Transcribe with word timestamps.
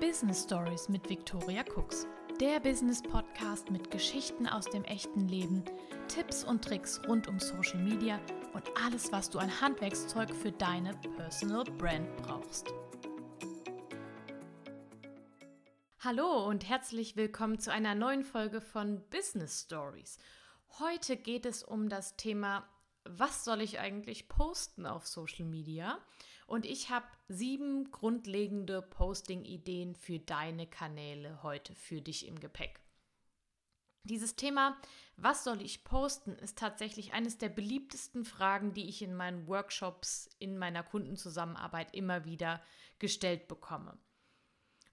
Business 0.00 0.44
Stories 0.44 0.88
mit 0.88 1.06
Victoria 1.10 1.62
Cooks. 1.76 2.06
Der 2.40 2.58
Business 2.58 3.02
Podcast 3.02 3.70
mit 3.70 3.90
Geschichten 3.90 4.48
aus 4.48 4.64
dem 4.64 4.82
echten 4.84 5.28
Leben, 5.28 5.62
Tipps 6.08 6.42
und 6.42 6.64
Tricks 6.64 7.02
rund 7.06 7.28
um 7.28 7.38
Social 7.38 7.78
Media 7.82 8.18
und 8.54 8.64
alles, 8.82 9.12
was 9.12 9.28
du 9.28 9.38
an 9.38 9.60
Handwerkszeug 9.60 10.34
für 10.34 10.52
deine 10.52 10.94
Personal 11.18 11.64
Brand 11.64 12.16
brauchst. 12.16 12.72
Hallo 15.98 16.46
und 16.46 16.66
herzlich 16.66 17.16
willkommen 17.16 17.58
zu 17.58 17.70
einer 17.70 17.94
neuen 17.94 18.24
Folge 18.24 18.62
von 18.62 19.02
Business 19.10 19.64
Stories. 19.66 20.16
Heute 20.78 21.18
geht 21.18 21.44
es 21.44 21.62
um 21.62 21.90
das 21.90 22.16
Thema, 22.16 22.66
was 23.04 23.44
soll 23.44 23.60
ich 23.60 23.80
eigentlich 23.80 24.30
posten 24.30 24.86
auf 24.86 25.06
Social 25.06 25.44
Media? 25.44 25.98
Und 26.50 26.66
ich 26.66 26.90
habe 26.90 27.06
sieben 27.28 27.92
grundlegende 27.92 28.82
Posting-Ideen 28.82 29.94
für 29.94 30.18
deine 30.18 30.66
Kanäle 30.66 31.44
heute 31.44 31.76
für 31.76 32.00
dich 32.00 32.26
im 32.26 32.40
Gepäck. 32.40 32.80
Dieses 34.02 34.34
Thema, 34.34 34.76
was 35.16 35.44
soll 35.44 35.62
ich 35.62 35.84
posten, 35.84 36.32
ist 36.32 36.58
tatsächlich 36.58 37.12
eines 37.12 37.38
der 37.38 37.50
beliebtesten 37.50 38.24
Fragen, 38.24 38.74
die 38.74 38.88
ich 38.88 39.00
in 39.00 39.14
meinen 39.14 39.46
Workshops, 39.46 40.28
in 40.40 40.58
meiner 40.58 40.82
Kundenzusammenarbeit 40.82 41.94
immer 41.94 42.24
wieder 42.24 42.60
gestellt 42.98 43.46
bekomme. 43.46 43.96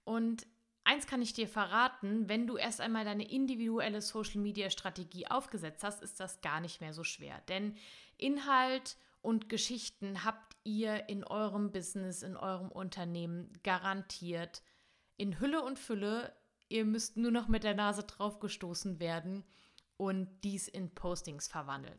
Und 0.04 0.46
eins 0.84 1.08
kann 1.08 1.22
ich 1.22 1.32
dir 1.32 1.48
verraten, 1.48 2.28
wenn 2.28 2.46
du 2.46 2.56
erst 2.56 2.80
einmal 2.80 3.04
deine 3.04 3.28
individuelle 3.28 4.00
Social-Media-Strategie 4.00 5.26
aufgesetzt 5.26 5.82
hast, 5.82 6.04
ist 6.04 6.20
das 6.20 6.40
gar 6.40 6.60
nicht 6.60 6.80
mehr 6.80 6.92
so 6.92 7.02
schwer. 7.02 7.42
Denn 7.48 7.76
Inhalt 8.16 8.96
und 9.20 9.48
Geschichten 9.48 10.24
habt 10.24 10.56
ihr 10.64 11.08
in 11.08 11.24
eurem 11.24 11.72
Business, 11.72 12.22
in 12.22 12.36
eurem 12.36 12.70
Unternehmen 12.70 13.52
garantiert 13.62 14.62
in 15.16 15.40
Hülle 15.40 15.62
und 15.62 15.78
Fülle. 15.78 16.34
Ihr 16.68 16.84
müsst 16.84 17.16
nur 17.16 17.30
noch 17.30 17.48
mit 17.48 17.64
der 17.64 17.74
Nase 17.74 18.04
draufgestoßen 18.04 19.00
werden 19.00 19.44
und 19.96 20.28
dies 20.44 20.68
in 20.68 20.94
Postings 20.94 21.48
verwandeln. 21.48 21.98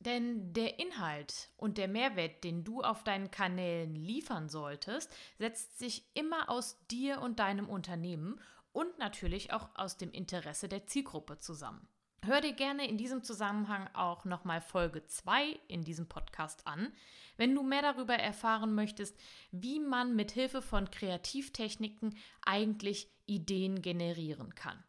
Denn 0.00 0.52
der 0.52 0.78
Inhalt 0.78 1.50
und 1.56 1.76
der 1.76 1.88
Mehrwert, 1.88 2.44
den 2.44 2.62
du 2.64 2.82
auf 2.82 3.02
deinen 3.02 3.30
Kanälen 3.30 3.96
liefern 3.96 4.48
solltest, 4.48 5.12
setzt 5.38 5.78
sich 5.78 6.08
immer 6.14 6.48
aus 6.48 6.78
dir 6.88 7.20
und 7.20 7.40
deinem 7.40 7.68
Unternehmen 7.68 8.40
und 8.72 8.98
natürlich 8.98 9.52
auch 9.52 9.70
aus 9.74 9.96
dem 9.96 10.12
Interesse 10.12 10.68
der 10.68 10.86
Zielgruppe 10.86 11.38
zusammen. 11.38 11.88
Hör 12.24 12.40
dir 12.40 12.52
gerne 12.52 12.88
in 12.88 12.98
diesem 12.98 13.22
Zusammenhang 13.22 13.88
auch 13.94 14.24
nochmal 14.24 14.60
Folge 14.60 15.06
2 15.06 15.58
in 15.68 15.84
diesem 15.84 16.08
Podcast 16.08 16.66
an, 16.66 16.92
wenn 17.36 17.54
du 17.54 17.62
mehr 17.62 17.82
darüber 17.82 18.14
erfahren 18.14 18.74
möchtest, 18.74 19.16
wie 19.52 19.78
man 19.78 20.16
mit 20.16 20.32
Hilfe 20.32 20.60
von 20.60 20.90
Kreativtechniken 20.90 22.16
eigentlich 22.44 23.08
Ideen 23.26 23.82
generieren 23.82 24.54
kann. 24.54 24.82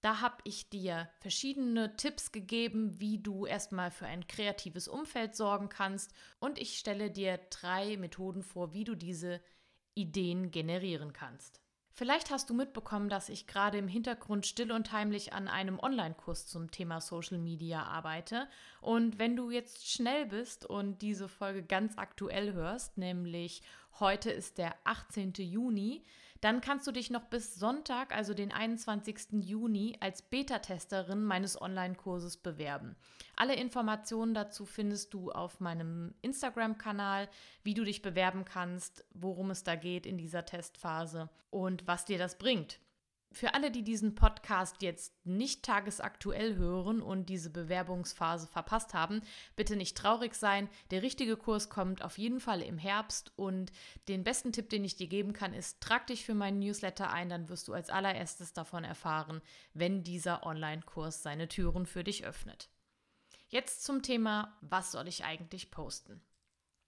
Da 0.00 0.22
habe 0.22 0.38
ich 0.44 0.70
dir 0.70 1.10
verschiedene 1.20 1.94
Tipps 1.96 2.32
gegeben, 2.32 2.98
wie 2.98 3.18
du 3.18 3.44
erstmal 3.44 3.90
für 3.90 4.06
ein 4.06 4.26
kreatives 4.26 4.88
Umfeld 4.88 5.36
sorgen 5.36 5.68
kannst 5.68 6.14
und 6.38 6.58
ich 6.58 6.78
stelle 6.78 7.10
dir 7.10 7.38
drei 7.50 7.98
Methoden 7.98 8.42
vor, 8.42 8.72
wie 8.72 8.84
du 8.84 8.94
diese 8.94 9.42
Ideen 9.94 10.50
generieren 10.50 11.12
kannst. 11.12 11.60
Vielleicht 11.92 12.30
hast 12.30 12.48
du 12.48 12.54
mitbekommen, 12.54 13.08
dass 13.08 13.28
ich 13.28 13.46
gerade 13.46 13.78
im 13.78 13.88
Hintergrund 13.88 14.46
still 14.46 14.72
und 14.72 14.92
heimlich 14.92 15.32
an 15.32 15.48
einem 15.48 15.78
Online-Kurs 15.78 16.46
zum 16.46 16.70
Thema 16.70 17.00
Social 17.00 17.38
Media 17.38 17.82
arbeite. 17.82 18.48
Und 18.80 19.18
wenn 19.18 19.36
du 19.36 19.50
jetzt 19.50 19.90
schnell 19.90 20.26
bist 20.26 20.64
und 20.64 21.02
diese 21.02 21.28
Folge 21.28 21.62
ganz 21.62 21.98
aktuell 21.98 22.54
hörst, 22.54 22.96
nämlich 22.96 23.62
heute 23.98 24.30
ist 24.30 24.58
der 24.58 24.74
18. 24.84 25.34
Juni, 25.38 26.04
dann 26.40 26.60
kannst 26.60 26.86
du 26.86 26.92
dich 26.92 27.10
noch 27.10 27.24
bis 27.24 27.54
Sonntag, 27.56 28.14
also 28.14 28.32
den 28.32 28.52
21. 28.52 29.44
Juni, 29.44 29.96
als 30.00 30.22
Beta-Testerin 30.22 31.22
meines 31.22 31.60
Online-Kurses 31.60 32.38
bewerben. 32.38 32.96
Alle 33.36 33.54
Informationen 33.54 34.34
dazu 34.34 34.64
findest 34.64 35.12
du 35.12 35.30
auf 35.30 35.60
meinem 35.60 36.14
Instagram-Kanal, 36.22 37.28
wie 37.62 37.74
du 37.74 37.84
dich 37.84 38.02
bewerben 38.02 38.44
kannst, 38.44 39.04
worum 39.12 39.50
es 39.50 39.64
da 39.64 39.76
geht 39.76 40.06
in 40.06 40.16
dieser 40.16 40.46
Testphase 40.46 41.28
und 41.50 41.86
was 41.86 42.06
dir 42.06 42.18
das 42.18 42.38
bringt. 42.38 42.80
Für 43.32 43.54
alle, 43.54 43.70
die 43.70 43.84
diesen 43.84 44.16
Podcast 44.16 44.82
jetzt 44.82 45.14
nicht 45.24 45.64
tagesaktuell 45.64 46.56
hören 46.56 47.00
und 47.00 47.26
diese 47.26 47.50
Bewerbungsphase 47.50 48.48
verpasst 48.48 48.92
haben, 48.92 49.22
bitte 49.54 49.76
nicht 49.76 49.96
traurig 49.96 50.34
sein. 50.34 50.68
Der 50.90 51.02
richtige 51.02 51.36
Kurs 51.36 51.70
kommt 51.70 52.02
auf 52.02 52.18
jeden 52.18 52.40
Fall 52.40 52.60
im 52.60 52.76
Herbst 52.76 53.32
und 53.36 53.70
den 54.08 54.24
besten 54.24 54.50
Tipp, 54.50 54.68
den 54.68 54.84
ich 54.84 54.96
dir 54.96 55.06
geben 55.06 55.32
kann, 55.32 55.54
ist, 55.54 55.80
trag 55.80 56.08
dich 56.08 56.24
für 56.24 56.34
meinen 56.34 56.58
Newsletter 56.58 57.12
ein, 57.12 57.28
dann 57.28 57.48
wirst 57.48 57.68
du 57.68 57.72
als 57.72 57.88
allererstes 57.88 58.52
davon 58.52 58.82
erfahren, 58.82 59.40
wenn 59.74 60.02
dieser 60.02 60.44
Online-Kurs 60.44 61.22
seine 61.22 61.46
Türen 61.46 61.86
für 61.86 62.02
dich 62.02 62.24
öffnet. 62.24 62.68
Jetzt 63.48 63.84
zum 63.84 64.02
Thema, 64.02 64.58
was 64.60 64.90
soll 64.90 65.06
ich 65.06 65.24
eigentlich 65.24 65.70
posten? 65.70 66.20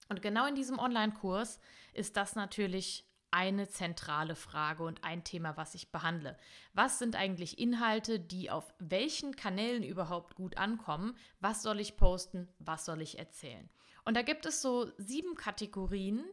Und 0.09 0.23
genau 0.23 0.47
in 0.47 0.57
diesem 0.57 0.81
Online-Kurs 0.81 1.61
ist 1.93 2.17
das 2.17 2.35
natürlich 2.35 3.05
eine 3.33 3.69
zentrale 3.69 4.37
Frage 4.37 4.85
und 4.85 5.03
ein 5.03 5.25
Thema, 5.25 5.57
was 5.57 5.75
ich 5.75 5.91
behandle. 5.91 6.37
Was 6.75 6.99
sind 6.99 7.17
eigentlich 7.17 7.59
Inhalte, 7.59 8.21
die 8.21 8.51
auf 8.51 8.73
welchen 8.79 9.35
Kanälen 9.35 9.83
überhaupt 9.83 10.37
gut 10.37 10.59
ankommen? 10.59 11.17
Was 11.41 11.63
soll 11.63 11.81
ich 11.81 11.97
posten? 11.97 12.49
Was 12.59 12.85
soll 12.85 13.01
ich 13.01 13.19
erzählen? 13.19 13.69
Und 14.05 14.17
da 14.17 14.23
gibt 14.23 14.47
es 14.47 14.61
so 14.61 14.93
sieben 14.99 15.35
Kategorien, 15.35 16.25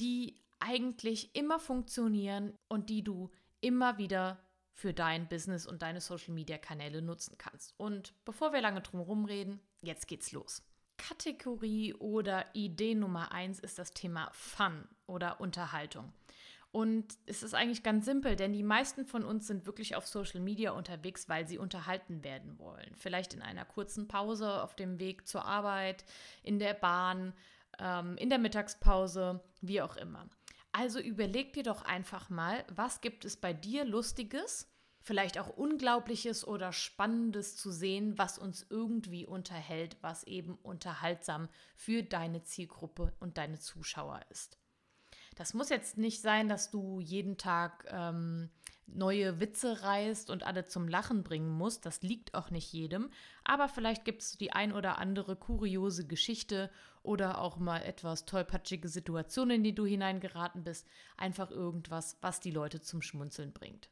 die 0.00 0.42
eigentlich 0.58 1.34
immer 1.34 1.58
funktionieren 1.58 2.58
und 2.68 2.90
die 2.90 3.04
du 3.04 3.30
immer 3.60 3.98
wieder 3.98 4.42
für 4.72 4.94
dein 4.94 5.28
Business 5.28 5.66
und 5.66 5.82
deine 5.82 6.00
Social 6.00 6.34
Media 6.34 6.58
Kanäle 6.58 7.02
nutzen 7.02 7.36
kannst. 7.38 7.74
Und 7.78 8.14
bevor 8.24 8.52
wir 8.52 8.60
lange 8.60 8.80
drum 8.80 9.24
reden, 9.24 9.60
jetzt 9.82 10.08
geht's 10.08 10.32
los. 10.32 10.62
Kategorie 11.00 11.94
oder 11.94 12.44
Idee 12.52 12.94
Nummer 12.94 13.32
eins 13.32 13.58
ist 13.58 13.78
das 13.78 13.92
Thema 13.94 14.30
Fun 14.32 14.86
oder 15.06 15.40
Unterhaltung. 15.40 16.12
Und 16.72 17.18
es 17.26 17.42
ist 17.42 17.54
eigentlich 17.54 17.82
ganz 17.82 18.04
simpel, 18.04 18.36
denn 18.36 18.52
die 18.52 18.62
meisten 18.62 19.04
von 19.04 19.24
uns 19.24 19.46
sind 19.46 19.66
wirklich 19.66 19.96
auf 19.96 20.06
Social 20.06 20.40
Media 20.40 20.70
unterwegs, 20.70 21.28
weil 21.28 21.48
sie 21.48 21.58
unterhalten 21.58 22.22
werden 22.22 22.58
wollen. 22.58 22.94
Vielleicht 22.96 23.34
in 23.34 23.42
einer 23.42 23.64
kurzen 23.64 24.06
Pause 24.06 24.62
auf 24.62 24.76
dem 24.76 25.00
Weg 25.00 25.26
zur 25.26 25.44
Arbeit, 25.44 26.04
in 26.44 26.60
der 26.60 26.74
Bahn, 26.74 27.32
ähm, 27.80 28.16
in 28.18 28.28
der 28.28 28.38
Mittagspause, 28.38 29.42
wie 29.62 29.82
auch 29.82 29.96
immer. 29.96 30.28
Also 30.70 31.00
überleg 31.00 31.54
dir 31.54 31.64
doch 31.64 31.82
einfach 31.82 32.30
mal, 32.30 32.64
was 32.72 33.00
gibt 33.00 33.24
es 33.24 33.36
bei 33.36 33.52
dir 33.52 33.84
Lustiges, 33.84 34.68
vielleicht 35.00 35.38
auch 35.38 35.48
Unglaubliches 35.48 36.46
oder 36.46 36.72
Spannendes 36.72 37.56
zu 37.56 37.70
sehen, 37.70 38.18
was 38.18 38.38
uns 38.38 38.66
irgendwie 38.68 39.26
unterhält, 39.26 39.96
was 40.02 40.24
eben 40.24 40.54
unterhaltsam 40.62 41.48
für 41.74 42.02
deine 42.02 42.42
Zielgruppe 42.42 43.12
und 43.20 43.38
deine 43.38 43.58
Zuschauer 43.58 44.20
ist. 44.30 44.58
Das 45.36 45.54
muss 45.54 45.70
jetzt 45.70 45.96
nicht 45.96 46.20
sein, 46.20 46.48
dass 46.48 46.70
du 46.70 47.00
jeden 47.00 47.38
Tag 47.38 47.86
ähm, 47.88 48.50
neue 48.86 49.40
Witze 49.40 49.82
reißt 49.82 50.28
und 50.28 50.42
alle 50.42 50.66
zum 50.66 50.88
Lachen 50.88 51.22
bringen 51.22 51.50
musst. 51.50 51.86
Das 51.86 52.02
liegt 52.02 52.34
auch 52.34 52.50
nicht 52.50 52.72
jedem. 52.72 53.10
Aber 53.44 53.68
vielleicht 53.68 54.04
gibt 54.04 54.22
es 54.22 54.36
die 54.36 54.52
ein 54.52 54.72
oder 54.72 54.98
andere 54.98 55.36
kuriose 55.36 56.06
Geschichte 56.06 56.70
oder 57.02 57.40
auch 57.40 57.56
mal 57.56 57.82
etwas 57.82 58.26
tollpatschige 58.26 58.88
Situationen, 58.88 59.56
in 59.56 59.64
die 59.64 59.74
du 59.74 59.86
hineingeraten 59.86 60.64
bist. 60.64 60.86
Einfach 61.16 61.50
irgendwas, 61.50 62.18
was 62.20 62.40
die 62.40 62.50
Leute 62.50 62.80
zum 62.80 63.00
Schmunzeln 63.00 63.52
bringt. 63.52 63.88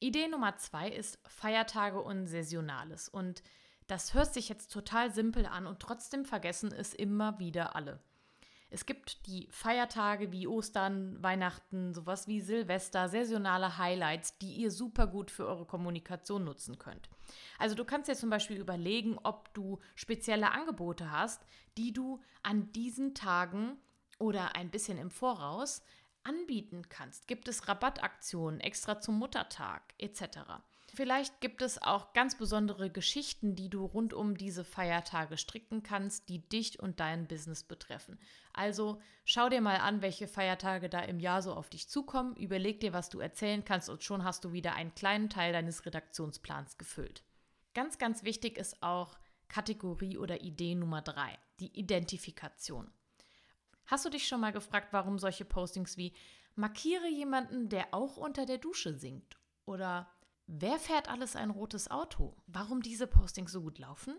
Idee 0.00 0.28
Nummer 0.28 0.56
zwei 0.56 0.88
ist 0.88 1.18
Feiertage 1.28 2.00
und 2.00 2.26
Saisonales. 2.26 3.08
Und 3.08 3.42
das 3.86 4.14
hört 4.14 4.32
sich 4.32 4.48
jetzt 4.48 4.72
total 4.72 5.12
simpel 5.12 5.46
an 5.46 5.66
und 5.66 5.80
trotzdem 5.80 6.24
vergessen 6.24 6.72
es 6.72 6.94
immer 6.94 7.38
wieder 7.38 7.74
alle. 7.74 8.00
Es 8.70 8.84
gibt 8.84 9.26
die 9.26 9.48
Feiertage 9.50 10.30
wie 10.30 10.46
Ostern, 10.46 11.22
Weihnachten, 11.22 11.94
sowas 11.94 12.28
wie 12.28 12.42
Silvester, 12.42 13.08
saisonale 13.08 13.78
Highlights, 13.78 14.36
die 14.38 14.52
ihr 14.52 14.70
super 14.70 15.06
gut 15.06 15.30
für 15.30 15.46
eure 15.46 15.64
Kommunikation 15.64 16.44
nutzen 16.44 16.78
könnt. 16.78 17.08
Also 17.58 17.74
du 17.74 17.86
kannst 17.86 18.10
dir 18.10 18.14
zum 18.14 18.28
Beispiel 18.28 18.58
überlegen, 18.58 19.18
ob 19.22 19.54
du 19.54 19.78
spezielle 19.94 20.52
Angebote 20.52 21.10
hast, 21.10 21.46
die 21.78 21.94
du 21.94 22.20
an 22.42 22.70
diesen 22.72 23.14
Tagen 23.14 23.78
oder 24.18 24.54
ein 24.54 24.70
bisschen 24.70 24.98
im 24.98 25.10
Voraus 25.10 25.82
anbieten 26.28 26.88
kannst. 26.88 27.26
Gibt 27.26 27.48
es 27.48 27.68
Rabattaktionen 27.68 28.60
extra 28.60 29.00
zum 29.00 29.18
Muttertag 29.18 29.94
etc. 29.98 30.40
Vielleicht 30.94 31.40
gibt 31.40 31.62
es 31.62 31.80
auch 31.80 32.12
ganz 32.12 32.36
besondere 32.36 32.90
Geschichten, 32.90 33.54
die 33.54 33.68
du 33.68 33.84
rund 33.84 34.12
um 34.14 34.36
diese 34.36 34.64
Feiertage 34.64 35.36
stricken 35.36 35.82
kannst, 35.82 36.28
die 36.28 36.48
dich 36.48 36.80
und 36.80 36.98
dein 36.98 37.26
Business 37.26 37.62
betreffen. 37.62 38.18
Also 38.52 39.00
schau 39.24 39.48
dir 39.48 39.60
mal 39.60 39.76
an, 39.76 40.02
welche 40.02 40.28
Feiertage 40.28 40.88
da 40.88 41.00
im 41.00 41.20
Jahr 41.20 41.42
so 41.42 41.54
auf 41.54 41.68
dich 41.68 41.88
zukommen, 41.88 42.36
überleg 42.36 42.80
dir, 42.80 42.92
was 42.92 43.10
du 43.10 43.20
erzählen 43.20 43.64
kannst 43.64 43.88
und 43.88 44.02
schon 44.02 44.24
hast 44.24 44.44
du 44.44 44.52
wieder 44.52 44.74
einen 44.74 44.94
kleinen 44.94 45.30
Teil 45.30 45.52
deines 45.52 45.84
Redaktionsplans 45.84 46.78
gefüllt. 46.78 47.22
Ganz, 47.74 47.98
ganz 47.98 48.22
wichtig 48.22 48.56
ist 48.58 48.82
auch 48.82 49.18
Kategorie 49.48 50.18
oder 50.18 50.40
Idee 50.40 50.74
Nummer 50.74 51.02
drei, 51.02 51.38
die 51.60 51.78
Identifikation. 51.78 52.90
Hast 53.88 54.04
du 54.04 54.10
dich 54.10 54.28
schon 54.28 54.42
mal 54.42 54.52
gefragt, 54.52 54.88
warum 54.92 55.18
solche 55.18 55.46
Postings 55.46 55.96
wie 55.96 56.12
markiere 56.56 57.08
jemanden, 57.08 57.70
der 57.70 57.94
auch 57.94 58.18
unter 58.18 58.44
der 58.44 58.58
Dusche 58.58 58.92
singt 58.92 59.38
oder 59.64 60.12
wer 60.46 60.78
fährt 60.78 61.08
alles 61.08 61.36
ein 61.36 61.48
rotes 61.48 61.90
Auto? 61.90 62.36
Warum 62.46 62.82
diese 62.82 63.06
Postings 63.06 63.50
so 63.50 63.62
gut 63.62 63.78
laufen? 63.78 64.14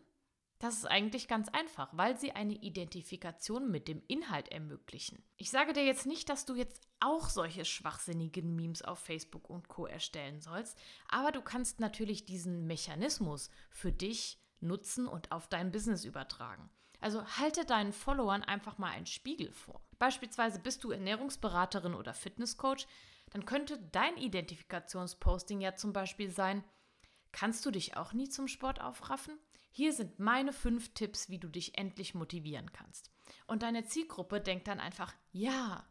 Das 0.58 0.74
ist 0.74 0.88
eigentlich 0.88 1.28
ganz 1.28 1.50
einfach, 1.50 1.96
weil 1.96 2.18
sie 2.18 2.32
eine 2.32 2.56
Identifikation 2.56 3.70
mit 3.70 3.88
dem 3.88 4.02
Inhalt 4.08 4.52
ermöglichen. 4.52 5.24
Ich 5.38 5.52
sage 5.52 5.74
dir 5.74 5.86
jetzt 5.86 6.08
nicht, 6.08 6.30
dass 6.30 6.46
du 6.46 6.56
jetzt 6.56 6.88
auch 7.00 7.30
solche 7.30 7.64
schwachsinnigen 7.64 8.56
Memes 8.56 8.82
auf 8.82 8.98
Facebook 8.98 9.52
und 9.52 9.68
Co 9.68 9.86
erstellen 9.86 10.42
sollst, 10.42 10.80
aber 11.10 11.32
du 11.32 11.44
kannst 11.44 11.80
natürlich 11.80 12.26
diesen 12.26 12.66
Mechanismus 12.66 13.52
für 13.70 13.92
dich 13.92 14.42
nutzen 14.62 15.08
und 15.08 15.32
auf 15.32 15.48
dein 15.48 15.72
Business 15.72 16.06
übertragen. 16.06 16.72
Also 17.00 17.26
halte 17.38 17.66
deinen 17.66 17.94
Followern 17.94 18.44
einfach 18.44 18.78
mal 18.78 18.92
einen 18.92 19.06
Spiegel 19.06 19.52
vor. 19.52 19.82
Beispielsweise 20.00 20.60
bist 20.60 20.84
du 20.84 20.92
Ernährungsberaterin 20.92 21.94
oder 21.94 22.14
Fitnesscoach, 22.14 22.88
dann 23.32 23.46
könnte 23.46 23.78
dein 23.92 24.18
Identifikationsposting 24.18 25.62
ja 25.62 25.76
zum 25.76 25.94
Beispiel 25.94 26.30
sein, 26.30 26.64
kannst 27.32 27.66
du 27.66 27.72
dich 27.72 27.96
auch 27.96 28.14
nie 28.14 28.30
zum 28.30 28.48
Sport 28.48 28.82
aufraffen? 28.82 29.38
Hier 29.72 29.94
sind 29.94 30.20
meine 30.20 30.52
fünf 30.52 30.94
Tipps, 30.94 31.30
wie 31.30 31.38
du 31.38 31.48
dich 31.48 31.78
endlich 31.78 32.16
motivieren 32.16 32.72
kannst. 32.74 33.12
Und 33.46 33.62
deine 33.62 33.86
Zielgruppe 33.86 34.42
denkt 34.42 34.68
dann 34.68 34.80
einfach, 34.80 35.14
ja, 35.32 35.86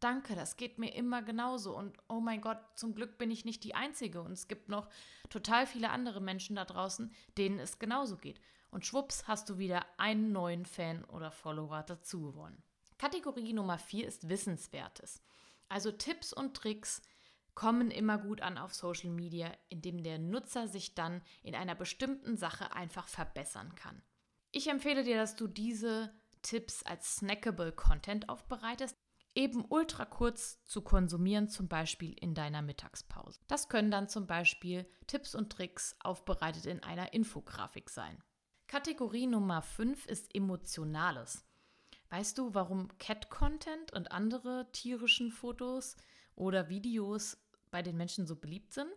danke, 0.00 0.34
das 0.34 0.56
geht 0.56 0.78
mir 0.78 0.94
immer 0.94 1.22
genauso. 1.22 1.76
Und 1.76 1.98
oh 2.08 2.20
mein 2.20 2.40
Gott, 2.40 2.58
zum 2.74 2.94
Glück 2.94 3.18
bin 3.18 3.30
ich 3.30 3.44
nicht 3.44 3.64
die 3.64 3.74
Einzige. 3.74 4.22
Und 4.22 4.32
es 4.32 4.48
gibt 4.48 4.70
noch 4.70 4.88
total 5.28 5.66
viele 5.66 5.90
andere 5.90 6.20
Menschen 6.20 6.56
da 6.56 6.64
draußen, 6.64 7.12
denen 7.36 7.58
es 7.58 7.78
genauso 7.78 8.16
geht. 8.16 8.40
Und 8.70 8.84
schwupps 8.84 9.26
hast 9.26 9.48
du 9.48 9.58
wieder 9.58 9.86
einen 9.96 10.32
neuen 10.32 10.66
Fan 10.66 11.04
oder 11.04 11.30
Follower 11.30 11.82
dazu 11.82 12.20
gewonnen. 12.22 12.62
Kategorie 12.98 13.52
Nummer 13.52 13.78
vier 13.78 14.06
ist 14.06 14.28
Wissenswertes. 14.28 15.22
Also 15.68 15.92
Tipps 15.92 16.32
und 16.32 16.54
Tricks, 16.54 17.02
kommen 17.58 17.90
immer 17.90 18.18
gut 18.18 18.40
an 18.40 18.56
auf 18.56 18.72
Social 18.72 19.10
Media, 19.10 19.50
indem 19.68 20.04
der 20.04 20.20
Nutzer 20.20 20.68
sich 20.68 20.94
dann 20.94 21.22
in 21.42 21.56
einer 21.56 21.74
bestimmten 21.74 22.36
Sache 22.36 22.72
einfach 22.72 23.08
verbessern 23.08 23.74
kann. 23.74 24.00
Ich 24.52 24.68
empfehle 24.68 25.02
dir, 25.02 25.16
dass 25.16 25.34
du 25.34 25.48
diese 25.48 26.14
Tipps 26.42 26.84
als 26.84 27.16
snackable 27.16 27.72
Content 27.72 28.28
aufbereitest, 28.28 28.96
eben 29.34 29.64
ultra 29.70 30.04
kurz 30.04 30.62
zu 30.66 30.82
konsumieren, 30.82 31.48
zum 31.48 31.66
Beispiel 31.66 32.12
in 32.12 32.32
deiner 32.32 32.62
Mittagspause. 32.62 33.40
Das 33.48 33.68
können 33.68 33.90
dann 33.90 34.08
zum 34.08 34.28
Beispiel 34.28 34.88
Tipps 35.08 35.34
und 35.34 35.50
Tricks 35.50 35.96
aufbereitet 35.98 36.64
in 36.64 36.84
einer 36.84 37.12
Infografik 37.12 37.90
sein. 37.90 38.22
Kategorie 38.68 39.26
Nummer 39.26 39.62
5 39.62 40.04
ist 40.08 40.34
Emotionales. 40.34 41.42
Weißt 42.10 42.36
du, 42.36 42.52
warum 42.52 42.88
Cat-Content 42.98 43.94
und 43.94 44.12
andere 44.12 44.70
tierischen 44.72 45.30
Fotos 45.30 45.96
oder 46.34 46.68
Videos 46.68 47.38
bei 47.70 47.80
den 47.80 47.96
Menschen 47.96 48.26
so 48.26 48.36
beliebt 48.36 48.74
sind? 48.74 48.90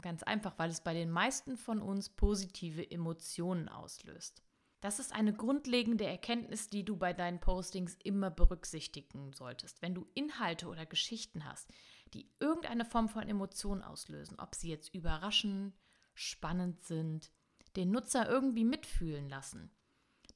Ganz 0.00 0.22
einfach, 0.22 0.60
weil 0.60 0.70
es 0.70 0.84
bei 0.84 0.94
den 0.94 1.10
meisten 1.10 1.56
von 1.56 1.82
uns 1.82 2.08
positive 2.08 2.88
Emotionen 2.88 3.68
auslöst. 3.68 4.44
Das 4.80 5.00
ist 5.00 5.12
eine 5.12 5.32
grundlegende 5.32 6.06
Erkenntnis, 6.06 6.70
die 6.70 6.84
du 6.84 6.96
bei 6.96 7.12
deinen 7.12 7.40
Postings 7.40 7.98
immer 8.04 8.30
berücksichtigen 8.30 9.32
solltest. 9.32 9.82
Wenn 9.82 9.96
du 9.96 10.06
Inhalte 10.14 10.68
oder 10.68 10.86
Geschichten 10.86 11.44
hast, 11.44 11.68
die 12.14 12.30
irgendeine 12.38 12.84
Form 12.84 13.08
von 13.08 13.28
Emotion 13.28 13.82
auslösen, 13.82 14.38
ob 14.38 14.54
sie 14.54 14.68
jetzt 14.68 14.94
überraschen, 14.94 15.74
spannend 16.14 16.84
sind, 16.84 17.32
den 17.76 17.90
Nutzer 17.90 18.28
irgendwie 18.28 18.64
mitfühlen 18.64 19.28
lassen, 19.28 19.70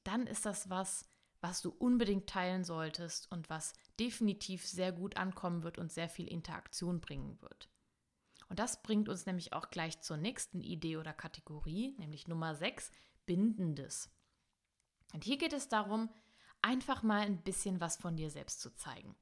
dann 0.03 0.27
ist 0.27 0.45
das 0.45 0.69
was, 0.69 1.05
was 1.41 1.61
du 1.61 1.69
unbedingt 1.69 2.27
teilen 2.27 2.63
solltest 2.63 3.31
und 3.31 3.49
was 3.49 3.73
definitiv 3.99 4.65
sehr 4.65 4.91
gut 4.91 5.17
ankommen 5.17 5.63
wird 5.63 5.77
und 5.77 5.91
sehr 5.91 6.09
viel 6.09 6.27
Interaktion 6.27 7.01
bringen 7.01 7.39
wird. 7.41 7.69
Und 8.49 8.59
das 8.59 8.81
bringt 8.83 9.09
uns 9.09 9.25
nämlich 9.25 9.53
auch 9.53 9.69
gleich 9.69 10.01
zur 10.01 10.17
nächsten 10.17 10.61
Idee 10.61 10.97
oder 10.97 11.13
Kategorie, 11.13 11.95
nämlich 11.97 12.27
Nummer 12.27 12.55
6, 12.55 12.91
Bindendes. 13.25 14.09
Und 15.13 15.23
hier 15.23 15.37
geht 15.37 15.53
es 15.53 15.67
darum, 15.67 16.09
einfach 16.61 17.03
mal 17.03 17.21
ein 17.21 17.41
bisschen 17.41 17.79
was 17.79 17.97
von 17.97 18.15
dir 18.15 18.29
selbst 18.29 18.61
zu 18.61 18.73
zeigen. 18.75 19.15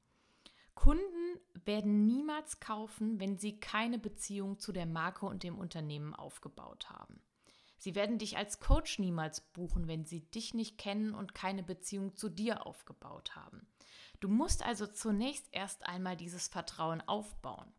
Kunden 0.74 1.38
werden 1.64 2.06
niemals 2.06 2.58
kaufen, 2.60 3.20
wenn 3.20 3.38
sie 3.38 3.60
keine 3.60 3.98
Beziehung 3.98 4.58
zu 4.58 4.72
der 4.72 4.86
Marke 4.86 5.26
und 5.26 5.42
dem 5.42 5.58
Unternehmen 5.58 6.14
aufgebaut 6.14 6.90
haben. 6.90 7.22
Sie 7.84 7.94
werden 7.94 8.16
dich 8.16 8.38
als 8.38 8.60
Coach 8.60 8.98
niemals 8.98 9.42
buchen, 9.42 9.88
wenn 9.88 10.06
sie 10.06 10.22
dich 10.30 10.54
nicht 10.54 10.78
kennen 10.78 11.14
und 11.14 11.34
keine 11.34 11.62
Beziehung 11.62 12.16
zu 12.16 12.30
dir 12.30 12.66
aufgebaut 12.66 13.36
haben. 13.36 13.66
Du 14.20 14.28
musst 14.28 14.64
also 14.64 14.86
zunächst 14.86 15.48
erst 15.52 15.84
einmal 15.84 16.16
dieses 16.16 16.48
Vertrauen 16.48 17.02
aufbauen. 17.02 17.70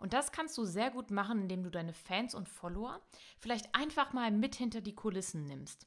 Und 0.00 0.12
das 0.12 0.32
kannst 0.32 0.58
du 0.58 0.66
sehr 0.66 0.90
gut 0.90 1.10
machen, 1.10 1.40
indem 1.40 1.62
du 1.62 1.70
deine 1.70 1.94
Fans 1.94 2.34
und 2.34 2.46
Follower 2.46 3.00
vielleicht 3.38 3.74
einfach 3.74 4.12
mal 4.12 4.30
mit 4.30 4.54
hinter 4.54 4.82
die 4.82 4.94
Kulissen 4.94 5.46
nimmst. 5.46 5.86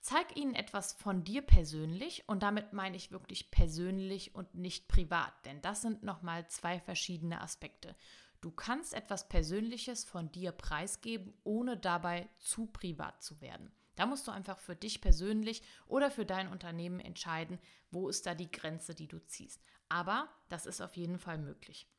Zeig 0.00 0.38
ihnen 0.38 0.54
etwas 0.54 0.94
von 0.94 1.24
dir 1.24 1.42
persönlich 1.42 2.26
und 2.26 2.42
damit 2.42 2.72
meine 2.72 2.96
ich 2.96 3.12
wirklich 3.12 3.50
persönlich 3.50 4.34
und 4.34 4.54
nicht 4.54 4.88
privat, 4.88 5.34
denn 5.44 5.60
das 5.60 5.82
sind 5.82 6.04
nochmal 6.04 6.48
zwei 6.48 6.80
verschiedene 6.80 7.42
Aspekte. 7.42 7.94
Du 8.40 8.50
kannst 8.52 8.94
etwas 8.94 9.28
Persönliches 9.28 10.04
von 10.04 10.30
dir 10.30 10.52
preisgeben, 10.52 11.34
ohne 11.42 11.76
dabei 11.76 12.28
zu 12.38 12.66
privat 12.66 13.22
zu 13.22 13.40
werden. 13.40 13.72
Da 13.96 14.06
musst 14.06 14.28
du 14.28 14.30
einfach 14.30 14.58
für 14.58 14.76
dich 14.76 15.00
persönlich 15.00 15.62
oder 15.88 16.12
für 16.12 16.24
dein 16.24 16.46
Unternehmen 16.46 17.00
entscheiden, 17.00 17.58
wo 17.90 18.08
ist 18.08 18.26
da 18.26 18.36
die 18.36 18.50
Grenze, 18.50 18.94
die 18.94 19.08
du 19.08 19.18
ziehst. 19.26 19.60
Aber 19.88 20.28
das 20.48 20.66
ist 20.66 20.80
auf 20.80 20.96
jeden 20.96 21.18
Fall 21.18 21.38
möglich. 21.38 21.90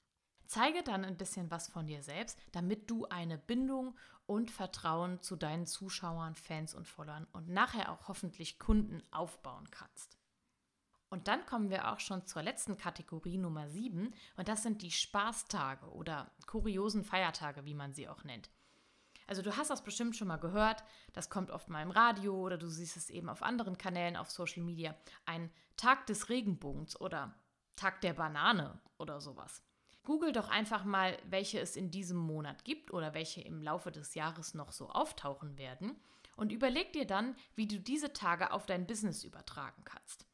Zeige 0.46 0.82
dann 0.82 1.04
ein 1.04 1.18
bisschen 1.18 1.52
was 1.52 1.68
von 1.68 1.88
dir 1.88 2.02
selbst, 2.02 2.40
damit 2.54 2.90
du 2.90 3.06
eine 3.08 3.38
Bindung 3.38 3.98
und 4.26 4.50
Vertrauen 4.50 5.22
zu 5.22 5.36
deinen 5.36 5.66
Zuschauern, 5.66 6.36
Fans 6.36 6.74
und 6.74 6.88
Followern 6.88 7.28
und 7.34 7.50
nachher 7.50 7.92
auch 7.92 8.08
hoffentlich 8.08 8.60
Kunden 8.60 9.04
aufbauen 9.12 9.70
kannst. 9.70 10.19
Und 11.10 11.28
dann 11.28 11.46
kommen 11.46 11.70
wir 11.70 11.92
auch 11.92 12.00
schon 12.00 12.26
zur 12.28 12.44
letzten 12.44 12.78
Kategorie 12.78 13.38
Nummer 13.38 13.68
7 13.68 14.14
und 14.38 14.48
das 14.48 14.62
sind 14.62 14.82
die 14.84 14.92
Spaßtage 14.92 15.88
oder 15.92 16.32
kuriosen 16.46 17.04
Feiertage, 17.04 17.66
wie 17.66 17.74
man 17.74 17.94
sie 17.94 18.08
auch 18.08 18.24
nennt. 18.24 18.50
Also 19.26 19.42
du 19.42 19.56
hast 19.58 19.70
das 19.70 19.84
bestimmt 19.84 20.16
schon 20.16 20.28
mal 20.28 20.38
gehört, 20.38 20.84
das 21.14 21.30
kommt 21.30 21.52
oft 21.52 21.70
mal 21.70 21.84
im 21.84 21.92
Radio 21.92 22.36
oder 22.36 22.58
du 22.58 22.68
siehst 22.68 22.98
es 22.98 23.10
eben 23.10 23.30
auf 23.30 23.44
anderen 23.44 23.78
Kanälen 23.78 24.16
auf 24.16 24.32
Social 24.32 24.64
Media. 24.64 24.96
Ein 25.26 25.52
Tag 25.78 26.08
des 26.08 26.30
Regenbogens 26.30 27.00
oder 27.00 27.36
Tag 27.76 28.02
der 28.02 28.14
Banane 28.14 28.80
oder 28.98 29.22
sowas. 29.22 29.64
Google 30.04 30.32
doch 30.32 30.50
einfach 30.50 30.84
mal, 30.84 31.18
welche 31.26 31.60
es 31.60 31.76
in 31.76 31.92
diesem 31.92 32.18
Monat 32.18 32.66
gibt 32.66 32.92
oder 32.92 33.14
welche 33.14 33.42
im 33.42 33.62
Laufe 33.62 33.92
des 33.92 34.16
Jahres 34.16 34.54
noch 34.54 34.72
so 34.72 34.90
auftauchen 34.90 35.58
werden 35.58 35.96
und 36.36 36.52
überleg 36.52 36.94
dir 36.94 37.06
dann, 37.06 37.36
wie 37.56 37.68
du 37.68 37.80
diese 37.80 38.14
Tage 38.14 38.52
auf 38.52 38.66
dein 38.66 38.88
Business 38.88 39.24
übertragen 39.24 39.84
kannst. 39.84 40.26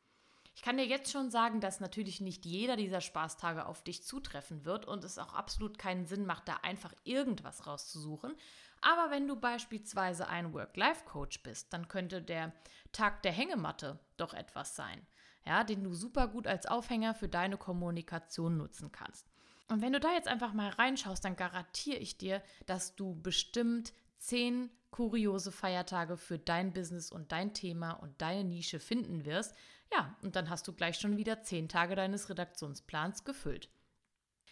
Ich 0.56 0.62
kann 0.62 0.78
dir 0.78 0.86
jetzt 0.86 1.12
schon 1.12 1.30
sagen, 1.30 1.60
dass 1.60 1.82
natürlich 1.82 2.22
nicht 2.22 2.46
jeder 2.46 2.78
dieser 2.78 3.02
Spaßtage 3.02 3.66
auf 3.66 3.84
dich 3.84 4.04
zutreffen 4.04 4.64
wird 4.64 4.86
und 4.86 5.04
es 5.04 5.18
auch 5.18 5.34
absolut 5.34 5.78
keinen 5.78 6.06
Sinn 6.06 6.26
macht, 6.26 6.48
da 6.48 6.56
einfach 6.64 6.94
irgendwas 7.04 7.68
rauszusuchen. 7.68 8.34
Aber 8.82 9.12
wenn 9.12 9.28
du 9.28 9.36
beispielsweise 9.36 10.28
ein 10.28 10.54
Work-Life-Coach 10.54 11.44
bist, 11.44 11.74
dann 11.74 11.90
könnte 11.90 12.22
der 12.22 12.54
Tag 12.94 13.22
der 13.24 13.34
Hängematte 13.34 14.00
doch 14.16 14.34
etwas 14.34 14.76
sein, 14.76 15.06
ja, 15.46 15.66
den 15.66 15.84
du 15.84 15.94
super 15.94 16.30
gut 16.30 16.48
als 16.48 16.66
Aufhänger 16.66 17.16
für 17.16 17.28
deine 17.28 17.58
Kommunikation 17.58 18.58
nutzen 18.58 18.92
kannst. 18.94 19.28
Und 19.68 19.82
wenn 19.82 19.94
du 19.94 20.00
da 20.00 20.14
jetzt 20.14 20.28
einfach 20.28 20.54
mal 20.54 20.70
reinschaust, 20.70 21.26
dann 21.26 21.36
garantiere 21.36 21.98
ich 21.98 22.18
dir, 22.18 22.42
dass 22.66 22.96
du 22.96 23.20
bestimmt 23.22 23.92
zehn 24.20 24.70
kuriose 24.92 25.52
Feiertage 25.52 26.16
für 26.16 26.40
dein 26.40 26.72
Business 26.72 27.12
und 27.12 27.32
dein 27.34 27.54
Thema 27.54 27.92
und 27.92 28.22
deine 28.22 28.46
Nische 28.46 28.80
finden 28.80 29.26
wirst. 29.26 29.54
Ja, 29.92 30.16
und 30.22 30.36
dann 30.36 30.50
hast 30.50 30.68
du 30.68 30.74
gleich 30.74 30.98
schon 30.98 31.18
wieder 31.18 31.42
zehn 31.44 31.70
Tage 31.70 31.96
deines 31.96 32.30
Redaktionsplans 32.30 33.24
gefüllt. 33.24 33.70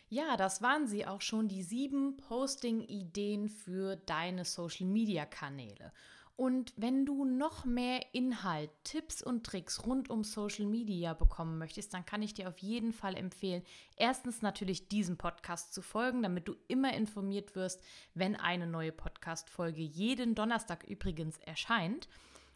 Ja, 0.09 0.37
das 0.37 0.61
waren 0.61 0.87
sie 0.87 1.07
auch 1.07 1.21
schon, 1.21 1.47
die 1.47 1.63
sieben 1.63 2.17
Posting-Ideen 2.17 3.49
für 3.49 3.95
deine 3.95 4.45
Social-Media-Kanäle. 4.45 5.91
Und 6.35 6.73
wenn 6.75 7.05
du 7.05 7.25
noch 7.25 7.63
mehr 7.63 8.03
Inhalt, 8.11 8.71
Tipps 8.83 9.21
und 9.21 9.45
Tricks 9.45 9.85
rund 9.85 10.09
um 10.09 10.23
Social 10.23 10.65
Media 10.65 11.13
bekommen 11.13 11.59
möchtest, 11.59 11.93
dann 11.93 12.05
kann 12.05 12.23
ich 12.23 12.33
dir 12.33 12.49
auf 12.49 12.57
jeden 12.57 12.91
Fall 12.91 13.15
empfehlen, 13.15 13.63
erstens 13.97 14.41
natürlich 14.41 14.87
diesem 14.87 15.17
Podcast 15.17 15.75
zu 15.75 15.83
folgen, 15.83 16.23
damit 16.23 16.47
du 16.47 16.55
immer 16.67 16.93
informiert 16.93 17.55
wirst, 17.55 17.83
wenn 18.15 18.35
eine 18.35 18.65
neue 18.65 18.91
Podcast-Folge 18.91 19.81
jeden 19.81 20.33
Donnerstag 20.33 20.83
übrigens 20.85 21.37
erscheint. 21.37 22.07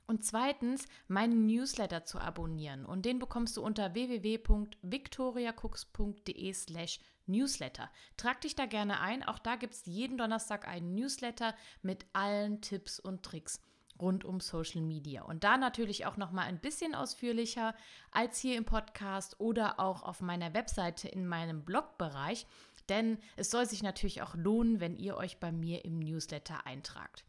Und 0.07 0.23
zweitens, 0.23 0.87
meinen 1.07 1.45
Newsletter 1.45 2.05
zu 2.05 2.19
abonnieren. 2.19 2.85
Und 2.85 3.05
den 3.05 3.19
bekommst 3.19 3.57
du 3.57 3.61
unter 3.61 3.93
www.victoriacooks.de 3.93 6.53
slash 6.53 7.01
Newsletter. 7.25 7.91
Trag 8.15 8.39
dich 8.39 8.55
da 8.55 8.65
gerne 8.65 9.01
ein. 9.01 9.21
Auch 9.23 9.37
da 9.37 9.57
gibt 9.57 9.73
es 9.73 9.85
jeden 9.85 10.17
Donnerstag 10.17 10.65
einen 10.65 10.95
Newsletter 10.95 11.53
mit 11.81 12.05
allen 12.13 12.61
Tipps 12.61 13.01
und 13.01 13.23
Tricks 13.23 13.59
rund 13.99 14.25
um 14.25 14.39
Social 14.39 14.81
Media. 14.81 15.23
Und 15.23 15.43
da 15.43 15.57
natürlich 15.57 16.05
auch 16.05 16.17
noch 16.17 16.31
mal 16.31 16.43
ein 16.43 16.59
bisschen 16.59 16.95
ausführlicher 16.95 17.75
als 18.11 18.39
hier 18.39 18.57
im 18.57 18.65
Podcast 18.65 19.39
oder 19.39 19.79
auch 19.79 20.03
auf 20.03 20.21
meiner 20.21 20.53
Webseite 20.53 21.07
in 21.07 21.27
meinem 21.27 21.65
Blogbereich, 21.65 22.45
denn 22.89 23.17
es 23.35 23.51
soll 23.51 23.65
sich 23.65 23.83
natürlich 23.83 24.21
auch 24.21 24.35
lohnen, 24.35 24.79
wenn 24.79 24.95
ihr 24.95 25.17
euch 25.17 25.39
bei 25.39 25.51
mir 25.51 25.83
im 25.83 25.99
Newsletter 25.99 26.65
eintragt. 26.65 27.25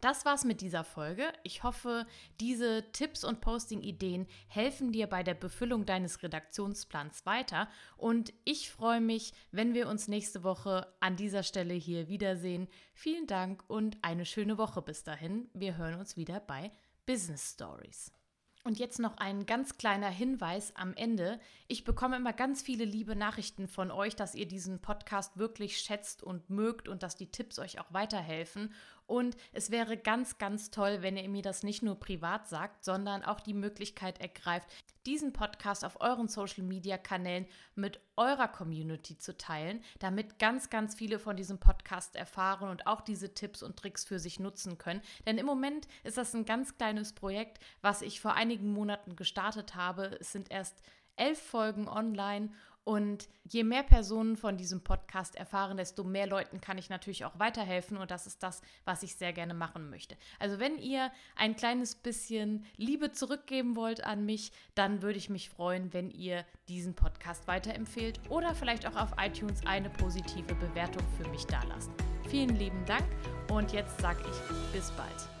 Das 0.00 0.24
war's 0.24 0.44
mit 0.44 0.60
dieser 0.60 0.84
Folge. 0.84 1.24
Ich 1.42 1.64
hoffe, 1.64 2.06
diese 2.38 2.84
Tipps 2.92 3.24
und 3.24 3.40
Posting-Ideen 3.40 4.28
helfen 4.46 4.92
dir 4.92 5.08
bei 5.08 5.24
der 5.24 5.34
Befüllung 5.34 5.86
deines 5.86 6.22
Redaktionsplans 6.22 7.26
weiter. 7.26 7.68
Und 7.96 8.32
ich 8.44 8.70
freue 8.70 9.00
mich, 9.00 9.32
wenn 9.50 9.74
wir 9.74 9.88
uns 9.88 10.06
nächste 10.06 10.44
Woche 10.44 10.86
an 11.00 11.16
dieser 11.16 11.42
Stelle 11.42 11.74
hier 11.74 12.08
wiedersehen. 12.08 12.68
Vielen 12.94 13.26
Dank 13.26 13.64
und 13.66 13.98
eine 14.02 14.24
schöne 14.24 14.56
Woche 14.56 14.82
bis 14.82 15.02
dahin. 15.02 15.48
Wir 15.52 15.76
hören 15.76 15.98
uns 15.98 16.16
wieder 16.16 16.38
bei 16.38 16.70
Business 17.04 17.54
Stories. 17.54 18.12
Und 18.64 18.78
jetzt 18.78 18.98
noch 18.98 19.16
ein 19.16 19.46
ganz 19.46 19.78
kleiner 19.78 20.10
Hinweis 20.10 20.76
am 20.76 20.92
Ende. 20.94 21.40
Ich 21.68 21.84
bekomme 21.84 22.16
immer 22.16 22.34
ganz 22.34 22.60
viele 22.60 22.84
liebe 22.84 23.16
Nachrichten 23.16 23.66
von 23.66 23.90
euch, 23.90 24.14
dass 24.14 24.34
ihr 24.34 24.46
diesen 24.46 24.80
Podcast 24.80 25.38
wirklich 25.38 25.78
schätzt 25.78 26.22
und 26.22 26.50
mögt 26.50 26.86
und 26.86 27.02
dass 27.02 27.16
die 27.16 27.30
Tipps 27.30 27.58
euch 27.58 27.80
auch 27.80 27.92
weiterhelfen. 27.92 28.74
Und 29.08 29.38
es 29.52 29.70
wäre 29.70 29.96
ganz, 29.96 30.36
ganz 30.36 30.70
toll, 30.70 30.98
wenn 31.00 31.16
ihr 31.16 31.28
mir 31.30 31.40
das 31.40 31.62
nicht 31.62 31.82
nur 31.82 31.98
privat 31.98 32.46
sagt, 32.46 32.84
sondern 32.84 33.24
auch 33.24 33.40
die 33.40 33.54
Möglichkeit 33.54 34.20
ergreift, 34.20 34.68
diesen 35.06 35.32
Podcast 35.32 35.82
auf 35.82 36.02
euren 36.02 36.28
Social-Media-Kanälen 36.28 37.46
mit 37.74 38.00
eurer 38.16 38.48
Community 38.48 39.16
zu 39.16 39.34
teilen, 39.34 39.82
damit 39.98 40.38
ganz, 40.38 40.68
ganz 40.68 40.94
viele 40.94 41.18
von 41.18 41.36
diesem 41.36 41.58
Podcast 41.58 42.16
erfahren 42.16 42.68
und 42.68 42.86
auch 42.86 43.00
diese 43.00 43.32
Tipps 43.32 43.62
und 43.62 43.78
Tricks 43.78 44.04
für 44.04 44.18
sich 44.18 44.38
nutzen 44.40 44.76
können. 44.76 45.00
Denn 45.24 45.38
im 45.38 45.46
Moment 45.46 45.88
ist 46.04 46.18
das 46.18 46.34
ein 46.34 46.44
ganz 46.44 46.76
kleines 46.76 47.14
Projekt, 47.14 47.60
was 47.80 48.02
ich 48.02 48.20
vor 48.20 48.34
einigen 48.34 48.70
Monaten 48.74 49.16
gestartet 49.16 49.74
habe. 49.74 50.18
Es 50.20 50.32
sind 50.32 50.50
erst 50.50 50.82
elf 51.16 51.40
Folgen 51.40 51.88
online 51.88 52.50
und 52.88 53.28
je 53.44 53.64
mehr 53.64 53.82
Personen 53.82 54.38
von 54.38 54.56
diesem 54.56 54.82
Podcast 54.82 55.36
erfahren, 55.36 55.76
desto 55.76 56.04
mehr 56.04 56.26
Leuten 56.26 56.62
kann 56.62 56.78
ich 56.78 56.88
natürlich 56.88 57.26
auch 57.26 57.38
weiterhelfen. 57.38 57.98
Und 57.98 58.10
das 58.10 58.26
ist 58.26 58.42
das, 58.42 58.62
was 58.86 59.02
ich 59.02 59.14
sehr 59.14 59.34
gerne 59.34 59.52
machen 59.52 59.90
möchte. 59.90 60.16
Also 60.38 60.58
wenn 60.58 60.78
ihr 60.78 61.12
ein 61.36 61.54
kleines 61.54 61.94
bisschen 61.94 62.64
Liebe 62.78 63.12
zurückgeben 63.12 63.76
wollt 63.76 64.04
an 64.04 64.24
mich, 64.24 64.52
dann 64.74 65.02
würde 65.02 65.18
ich 65.18 65.28
mich 65.28 65.50
freuen, 65.50 65.92
wenn 65.92 66.10
ihr 66.10 66.46
diesen 66.68 66.94
Podcast 66.94 67.46
weiterempfehlt 67.46 68.20
oder 68.30 68.54
vielleicht 68.54 68.86
auch 68.86 68.96
auf 68.96 69.10
iTunes 69.18 69.66
eine 69.66 69.90
positive 69.90 70.54
Bewertung 70.54 71.06
für 71.20 71.28
mich 71.28 71.44
dalasst. 71.44 71.90
Vielen 72.30 72.56
lieben 72.56 72.82
Dank 72.86 73.06
und 73.52 73.70
jetzt 73.74 74.00
sage 74.00 74.22
ich 74.22 74.72
bis 74.72 74.90
bald. 74.92 75.37